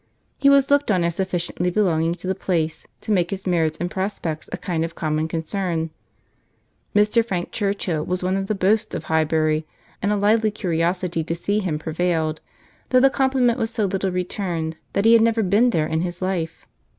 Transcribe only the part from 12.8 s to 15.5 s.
though the compliment was so little returned that he had never